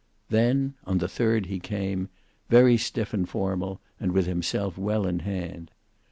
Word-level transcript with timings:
Then 0.31 0.73
on 0.83 0.97
the 0.97 1.07
third 1.07 1.45
he 1.45 1.59
came, 1.59 2.09
very 2.49 2.75
stiff 2.75 3.13
and 3.13 3.29
formal, 3.29 3.79
and 3.99 4.13
with 4.13 4.25
himself 4.25 4.75
well 4.75 5.05
in 5.05 5.19
hand. 5.19 5.69